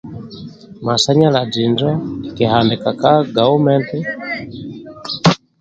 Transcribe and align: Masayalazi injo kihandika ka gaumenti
Masayalazi 0.85 1.59
injo 1.67 1.89
kihandika 2.35 2.89
ka 3.01 3.13
gaumenti 3.33 3.97